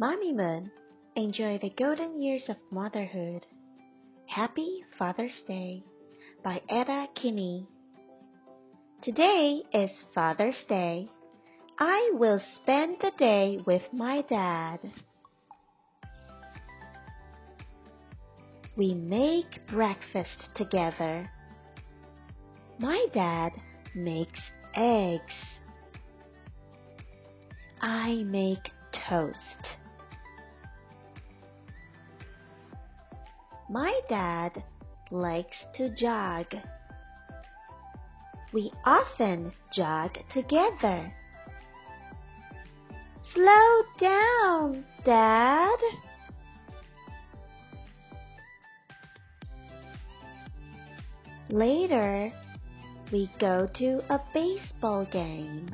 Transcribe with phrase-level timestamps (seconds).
[0.00, 0.70] Mommy Moon,
[1.16, 3.44] enjoy the golden years of motherhood.
[4.28, 5.82] Happy Father's Day
[6.44, 7.66] by Ada Kinney.
[9.02, 11.10] Today is Father's Day.
[11.80, 14.78] I will spend the day with my dad.
[18.76, 21.28] We make breakfast together.
[22.78, 23.50] My dad
[23.96, 24.38] makes
[24.76, 25.34] eggs.
[27.82, 28.70] I make
[29.08, 29.78] toast.
[33.70, 34.62] My dad
[35.10, 36.46] likes to jog.
[38.52, 41.12] We often jog together.
[43.34, 45.76] Slow down, Dad.
[51.50, 52.32] Later,
[53.12, 55.68] we go to a baseball game.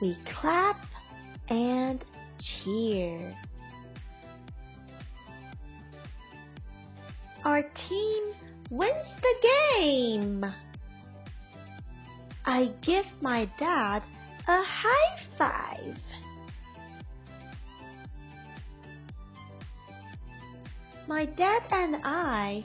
[0.00, 0.86] We clap
[1.48, 2.04] and
[2.40, 3.34] cheer.
[7.44, 8.34] Our team
[8.70, 10.44] wins the game.
[12.44, 14.02] I give my dad
[14.48, 15.96] a high five.
[21.08, 22.64] My dad and I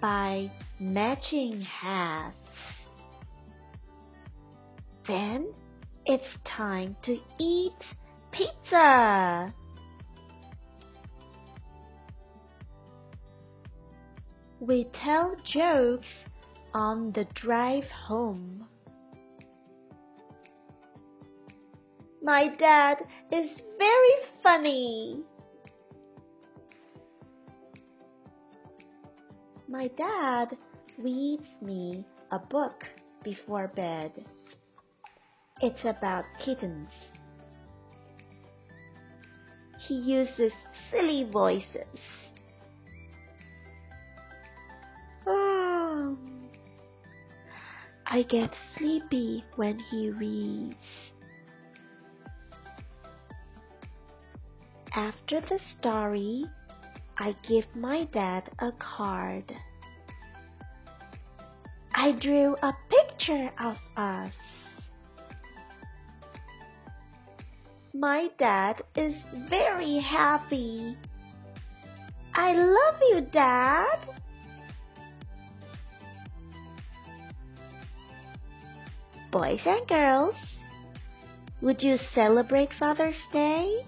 [0.00, 0.50] buy
[0.80, 2.36] matching hats.
[5.06, 5.52] Then
[6.06, 7.72] it's time to eat
[8.32, 9.52] pizza.
[14.66, 16.08] We tell jokes
[16.72, 18.66] on the drive home.
[22.22, 25.22] My dad is very funny.
[29.68, 30.56] My dad
[30.96, 32.84] reads me a book
[33.22, 34.24] before bed.
[35.60, 36.88] It's about kittens.
[39.86, 40.52] He uses
[40.90, 42.00] silly voices.
[48.14, 50.76] I get sleepy when he reads.
[54.94, 56.44] After the story,
[57.18, 59.52] I give my dad a card.
[61.92, 64.32] I drew a picture of us.
[67.92, 69.16] My dad is
[69.50, 70.96] very happy.
[72.32, 73.98] I love you, Dad.
[79.34, 80.36] Boys and girls,
[81.60, 83.84] would you celebrate Father's Day?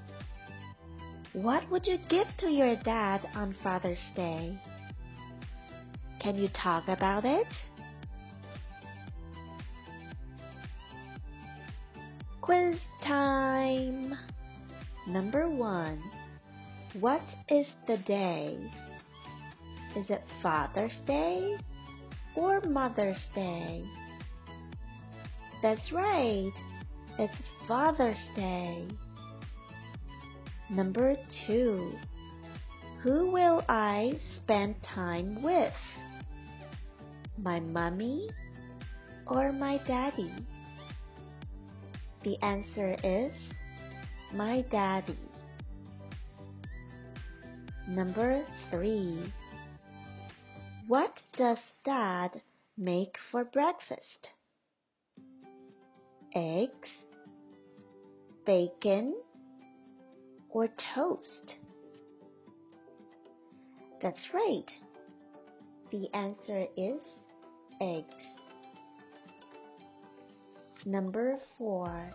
[1.35, 4.61] What would you give to your dad on Father's Day?
[6.21, 7.47] Can you talk about it?
[12.41, 14.19] Quiz time!
[15.07, 16.03] Number one.
[16.99, 18.59] What is the day?
[19.95, 21.57] Is it Father's Day
[22.35, 23.85] or Mother's Day?
[25.63, 26.53] That's right.
[27.19, 27.35] It's
[27.67, 28.87] Father's Day.
[30.69, 31.93] Number two.
[33.03, 35.73] Who will I spend time with?
[37.39, 38.29] My mommy
[39.27, 40.33] or my daddy?
[42.25, 43.33] The answer is
[44.35, 45.19] my daddy.
[47.89, 49.33] Number three.
[50.89, 52.43] What does dad
[52.77, 54.31] make for breakfast?
[56.35, 56.89] Eggs,
[58.45, 59.15] bacon,
[60.51, 61.55] or toast?
[64.03, 64.71] That's right.
[65.91, 67.01] The answer is
[67.81, 68.15] eggs.
[70.85, 72.11] Number four.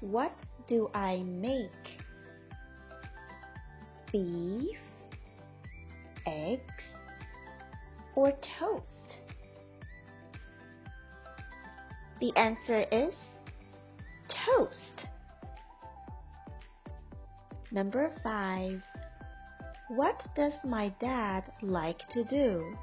[0.00, 0.32] What
[0.68, 1.70] do I make?
[4.12, 4.78] Beef,
[6.26, 6.62] eggs,
[8.14, 9.23] or toast?
[12.20, 13.14] The answer is
[14.28, 15.08] toast.
[17.72, 18.82] Number five.
[19.88, 22.74] What does my dad like to do?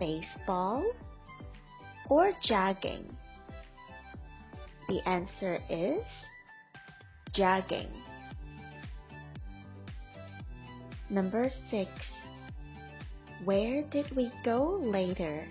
[0.00, 0.84] Baseball
[2.08, 3.16] or jogging?
[4.88, 6.02] The answer is
[7.34, 7.88] jogging.
[11.10, 11.90] Number six.
[13.44, 15.46] Where did we go later?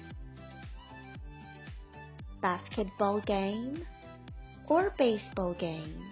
[2.42, 3.86] Basketball game
[4.68, 6.04] or baseball game?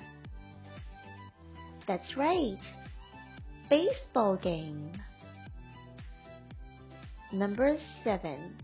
[1.88, 2.60] That's right,
[3.70, 4.92] baseball game.
[7.32, 8.56] Number 7.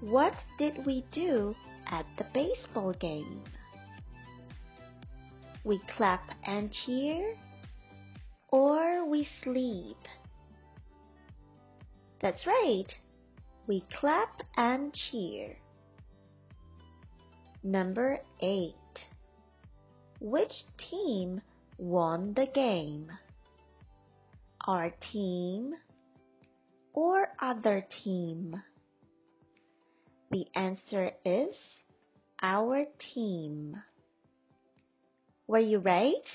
[0.00, 1.54] What did we do
[1.86, 3.42] at the baseball game?
[5.64, 7.36] We clap and cheer,
[8.48, 9.98] or we sleep.
[12.20, 12.92] That's right.
[13.68, 15.56] We clap and cheer.
[17.64, 18.74] Number 8.
[20.20, 20.52] Which
[20.90, 21.40] team
[21.78, 23.08] won the game?
[24.66, 25.74] Our team
[26.92, 28.60] or other team?
[30.32, 31.54] The answer is
[32.42, 33.76] our team.
[35.46, 36.26] Were you right?